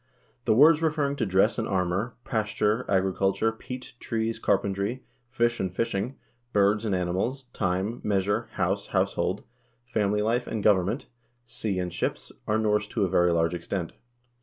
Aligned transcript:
The 0.45 0.55
words 0.55 0.81
referring 0.81 1.15
to 1.17 1.27
dress 1.27 1.59
and 1.59 1.67
armor, 1.67 2.15
pasture, 2.25 2.85
agriculture, 2.89 3.51
peat, 3.51 3.93
trees, 3.99 4.39
carpentry, 4.39 5.03
fish 5.29 5.59
and 5.59 5.71
fishing, 5.71 6.15
birds 6.53 6.85
and 6.85 6.95
animals, 6.95 7.45
time, 7.53 8.01
measure, 8.03 8.47
house, 8.53 8.87
household, 8.87 9.43
family 9.85 10.23
life 10.23 10.47
and 10.47 10.63
govern 10.63 10.87
ment, 10.87 11.05
sea 11.45 11.77
and 11.77 11.93
ships, 11.93 12.31
are 12.47 12.57
Norse 12.57 12.87
to 12.87 13.05
a 13.05 13.09
very 13.09 13.31
large 13.31 13.53
extent. 13.53 13.93